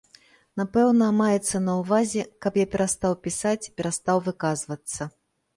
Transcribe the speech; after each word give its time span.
Напэўна, 0.59 1.09
маецца 1.19 1.61
на 1.67 1.75
ўвазе, 1.81 2.25
каб 2.45 2.53
я 2.63 2.65
перастаў 2.77 3.13
пісаць, 3.29 3.71
перастаў 3.79 4.17
выказвацца. 4.31 5.01